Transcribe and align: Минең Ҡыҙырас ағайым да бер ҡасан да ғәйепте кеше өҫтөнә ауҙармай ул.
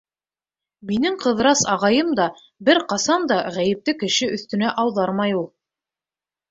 Минең 0.91 1.17
Ҡыҙырас 1.25 1.61
ағайым 1.75 2.09
да 2.21 2.27
бер 2.71 2.81
ҡасан 2.95 3.29
да 3.33 3.39
ғәйепте 3.59 3.97
кеше 4.05 4.35
өҫтөнә 4.39 4.75
ауҙармай 4.87 5.41
ул. 5.45 5.49